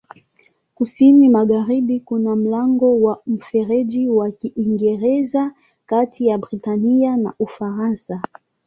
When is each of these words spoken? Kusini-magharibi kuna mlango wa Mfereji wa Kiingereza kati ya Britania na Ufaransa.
Kusini-magharibi 0.75 1.99
kuna 1.99 2.35
mlango 2.35 3.01
wa 3.01 3.21
Mfereji 3.27 4.09
wa 4.09 4.31
Kiingereza 4.31 5.51
kati 5.85 6.27
ya 6.27 6.37
Britania 6.37 7.17
na 7.17 7.33
Ufaransa. 7.39 8.21